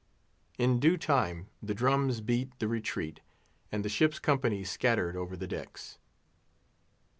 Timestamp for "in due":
0.57-0.97